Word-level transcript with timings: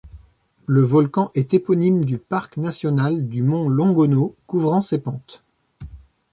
Le 0.65 0.81
volcan 0.81 1.29
est 1.35 1.53
éponyme 1.53 2.03
du 2.03 2.17
parc 2.17 2.57
national 2.57 3.27
du 3.27 3.43
mont 3.43 3.69
Longonot 3.69 4.35
couvrant 4.47 4.81
ses 4.81 4.97
pentes. 4.97 5.43